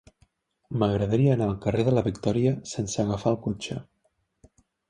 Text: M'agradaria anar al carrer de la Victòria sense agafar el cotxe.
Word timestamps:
M'agradaria 0.83 1.35
anar 1.37 1.49
al 1.49 1.53
carrer 1.67 1.85
de 1.89 1.93
la 1.97 2.05
Victòria 2.09 2.57
sense 2.73 3.05
agafar 3.07 3.35
el 3.37 3.41
cotxe. 3.47 3.81